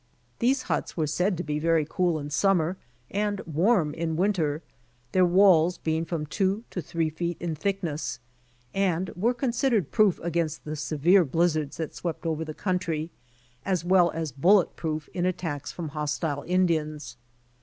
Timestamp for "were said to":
0.97-1.43